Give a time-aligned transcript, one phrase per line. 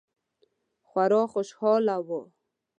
[0.87, 2.21] خورا خوشحاله وه.